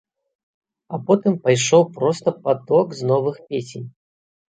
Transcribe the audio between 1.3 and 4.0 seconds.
пайшоў проста паток з новых песень!